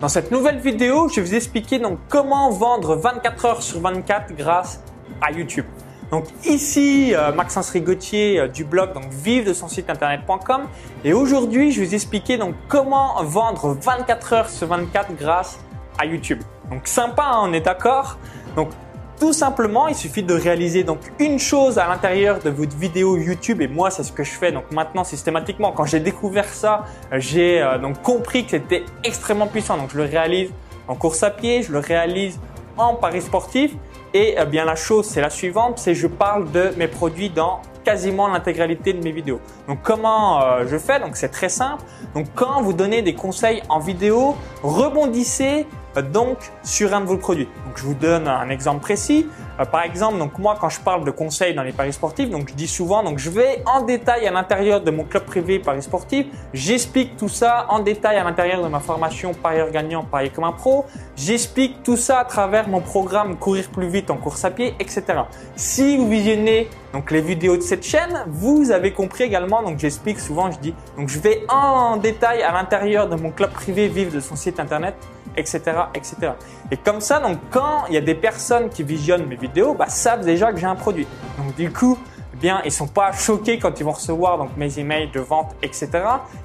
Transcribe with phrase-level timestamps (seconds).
[0.00, 4.32] Dans cette nouvelle vidéo, je vais vous expliquer donc comment vendre 24 heures sur 24
[4.36, 4.80] grâce
[5.20, 5.64] à YouTube.
[6.12, 10.68] Donc ici, euh, Maxence Rigotier euh, du blog donc vive de son site internet.com
[11.02, 15.58] et aujourd'hui, je vais vous expliquer donc comment vendre 24 heures sur 24 grâce
[15.98, 16.42] à YouTube.
[16.70, 18.18] Donc sympa, hein, on est d'accord?
[18.54, 18.68] Donc
[19.18, 23.60] tout simplement, il suffit de réaliser donc une chose à l'intérieur de votre vidéo YouTube
[23.60, 25.72] et moi c'est ce que je fais donc maintenant systématiquement.
[25.72, 29.76] Quand j'ai découvert ça, j'ai euh, donc compris que c'était extrêmement puissant.
[29.76, 30.50] Donc je le réalise
[30.86, 32.38] en course à pied, je le réalise
[32.76, 33.72] en paris sportif
[34.14, 37.60] et eh bien la chose c'est la suivante, c'est je parle de mes produits dans
[37.84, 39.40] quasiment l'intégralité de mes vidéos.
[39.66, 41.00] Donc comment euh, je fais?
[41.00, 41.82] Donc c'est très simple.
[42.14, 47.16] Donc quand vous donnez des conseils en vidéo, rebondissez euh, donc sur un de vos
[47.16, 47.48] produits.
[47.66, 49.26] Donc je vous donne un exemple précis.
[49.60, 52.48] Euh, par exemple, donc moi quand je parle de conseils dans les paris sportifs, donc
[52.50, 55.82] je dis souvent donc je vais en détail à l'intérieur de mon club privé paris
[55.82, 60.44] sportif, j'explique tout ça en détail à l'intérieur de ma formation parieur gagnant parier comme
[60.44, 64.50] un pro, j'explique tout ça à travers mon programme courir plus vite en course à
[64.50, 65.02] pied, etc.
[65.56, 70.20] Si vous visionnez donc les vidéos de cette chaîne, vous avez compris également donc j'explique
[70.20, 74.14] souvent, je dis donc je vais en détail à l'intérieur de mon club privé vivre
[74.14, 74.94] de son site internet
[75.38, 75.60] etc.,
[75.94, 76.32] etc.
[76.70, 79.88] Et comme ça, donc quand il y a des personnes qui visionnent mes vidéos, bah,
[79.88, 81.06] savent déjà que j'ai un produit.
[81.38, 81.98] Donc du coup,
[82.38, 85.88] bien, ils sont pas choqués quand ils vont recevoir donc mes emails de vente, etc.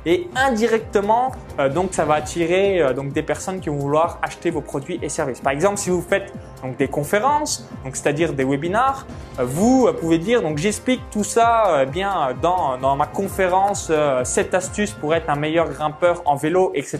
[0.05, 4.49] Et indirectement, euh, donc ça va attirer euh, donc des personnes qui vont vouloir acheter
[4.49, 5.39] vos produits et services.
[5.39, 6.33] Par exemple, si vous faites
[6.63, 9.05] donc des conférences, donc c'est-à-dire des webinars,
[9.39, 13.91] euh, vous pouvez dire donc j'explique tout ça bien dans dans ma conférence
[14.23, 16.99] 7 astuces pour être un meilleur grimpeur en vélo, etc.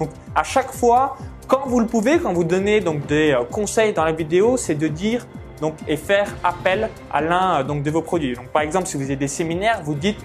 [0.00, 1.16] Donc à chaque fois,
[1.48, 4.88] quand vous le pouvez, quand vous donnez donc des conseils dans la vidéo, c'est de
[4.88, 5.26] dire
[5.62, 8.34] donc, et faire appel à l'un euh, donc de vos produits.
[8.34, 10.18] Donc, par exemple, si vous avez des séminaires, vous dites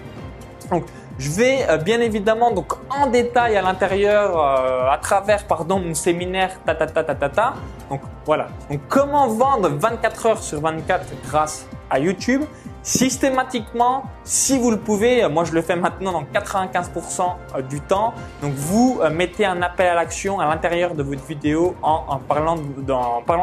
[0.70, 0.84] donc
[1.18, 5.94] je vais euh, bien évidemment donc en détail à l'intérieur euh, à travers pardon mon
[5.94, 7.54] séminaire ta ta ta ta ta ta.
[7.88, 8.48] Donc voilà.
[8.68, 12.42] Donc comment vendre 24 heures sur 24 grâce à YouTube?
[12.88, 17.82] Systématiquement, si vous le pouvez, euh, moi je le fais maintenant dans 95% euh, du
[17.82, 22.18] temps, donc vous euh, mettez un appel à l'action à l'intérieur de votre vidéo en,
[22.18, 22.56] parlant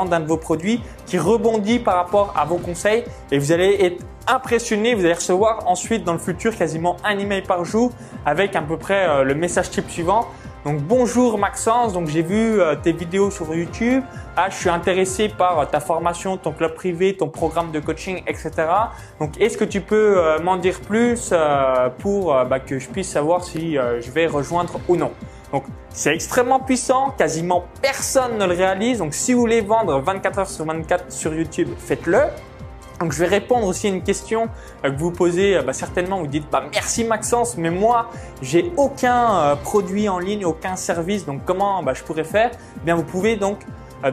[0.06, 3.04] d'un de vos produits qui rebondit par rapport à vos conseils.
[3.32, 7.44] Et vous allez être impressionné, vous allez recevoir ensuite dans le futur quasiment un email
[7.44, 7.92] par jour
[8.26, 10.26] avec à peu près le message type suivant.
[10.66, 14.04] Donc bonjour Maxence, donc j'ai vu euh, tes vidéos sur YouTube.
[14.36, 18.24] Ah, je suis intéressé par euh, ta formation, ton club privé, ton programme de coaching,
[18.26, 18.52] etc.
[19.20, 21.32] Donc est-ce que tu peux euh, m'en dire plus
[22.00, 25.12] pour bah, que je puisse savoir si je vais rejoindre ou non?
[25.52, 28.98] Donc c'est extrêmement puissant, quasiment personne ne le réalise.
[28.98, 32.22] Donc si vous voulez vendre 24 heures sur 24 sur YouTube, faites-le.
[33.00, 34.48] Donc je vais répondre aussi à une question
[34.84, 36.20] euh, que vous posez euh, bah, certainement.
[36.20, 38.10] Vous dites bah, merci Maxence, mais moi
[38.42, 41.26] j'ai aucun euh, produit en ligne, aucun service.
[41.26, 42.52] Donc comment bah, je pourrais faire?
[42.54, 43.60] Eh Bien vous pouvez donc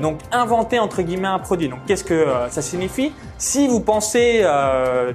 [0.00, 1.68] donc inventer entre guillemets un produit.
[1.68, 3.12] Donc qu'est-ce que ça signifie?
[3.36, 4.42] Si vous pensez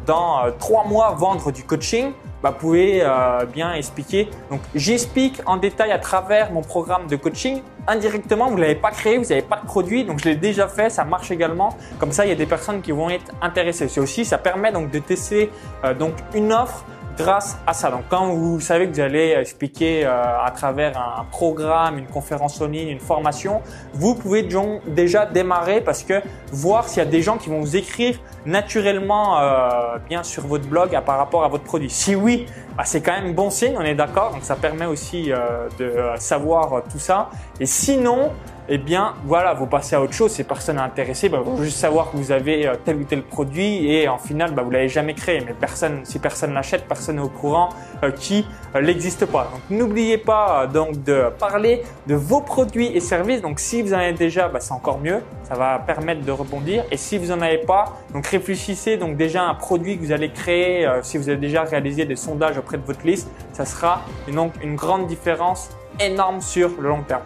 [0.05, 2.11] dans trois mois vendre du coaching,
[2.43, 3.03] bah, vous pouvez
[3.51, 4.29] bien expliquer.
[4.51, 8.91] Donc j'explique en détail à travers mon programme de coaching indirectement, vous ne l'avez pas
[8.91, 11.75] créé, vous n'avez pas de produit, donc je l'ai déjà fait, ça marche également.
[11.99, 13.87] Comme ça, il y a des personnes qui vont être intéressées.
[13.87, 15.49] C'est aussi, ça permet donc de tester
[15.83, 16.85] euh, donc une offre
[17.17, 17.89] grâce à ça.
[17.89, 22.61] Donc quand vous savez que vous allez expliquer euh, à travers un programme, une conférence
[22.61, 23.61] en ligne, une formation,
[23.93, 24.47] vous pouvez
[24.87, 29.39] déjà démarrer parce que voir s'il y a des gens qui vont vous écrire naturellement
[29.39, 31.89] euh, bien sur votre blog par rapport à votre produit.
[31.89, 32.45] Si oui,
[32.77, 34.31] bah, c'est quand même bon signe, on est d'accord.
[34.31, 37.29] Donc ça permet aussi euh, de savoir tout ça.
[37.59, 38.31] Et sinon,
[38.69, 40.31] eh bien voilà, vous passez à autre chose.
[40.31, 43.89] Ces personnes intéressées bah, vont juste savoir que vous avez euh, tel ou tel produit
[43.89, 45.41] et en final, bah, vous l'avez jamais créé.
[45.45, 47.69] Mais personne, si personne l'achète, personne n'est au courant
[48.03, 48.45] euh, qui
[48.75, 49.49] euh, n'existe pas.
[49.51, 53.41] Donc n'oubliez pas donc de parler de vos produits et services.
[53.41, 55.21] Donc si vous en avez déjà, bah, c'est encore mieux.
[55.43, 56.83] Ça va permettre de rebondir.
[56.91, 60.11] Et si vous en avez pas, donc réfléchissez donc déjà à un produit que vous
[60.11, 60.87] allez créer.
[61.03, 64.75] si vous avez déjà réalisé des sondages auprès de votre liste, ça sera donc une
[64.75, 67.23] grande différence énorme sur le long terme.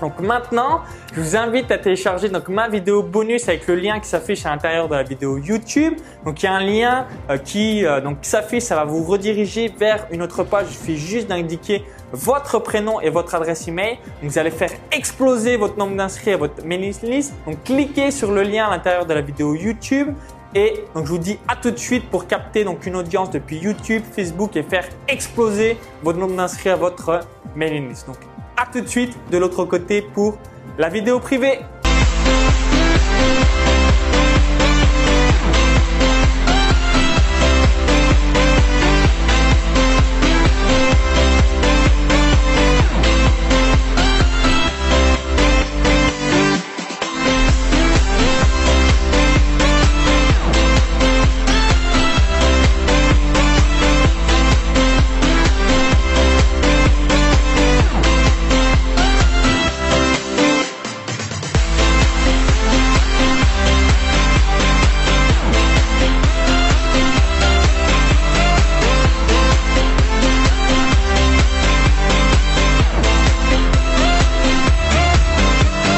[0.00, 0.82] Donc maintenant,
[1.14, 4.50] je vous invite à télécharger donc ma vidéo bonus avec le lien qui s'affiche à
[4.50, 5.94] l'intérieur de la vidéo YouTube.
[6.24, 9.72] Donc il y a un lien euh, qui euh, donc s'affiche, ça va vous rediriger
[9.78, 10.66] vers une autre page.
[10.70, 13.98] Il suffit juste d'indiquer votre prénom et votre adresse email.
[14.22, 17.34] Vous allez faire exploser votre nombre d'inscrits à votre mailing list.
[17.46, 20.14] Donc cliquez sur le lien à l'intérieur de la vidéo YouTube
[20.54, 23.58] et donc je vous dis à tout de suite pour capter donc une audience depuis
[23.58, 27.20] YouTube, Facebook et faire exploser votre nombre d'inscrits à votre
[27.56, 28.06] mailing list.
[28.82, 30.38] De suite de l'autre côté pour
[30.78, 31.60] la vidéo privée.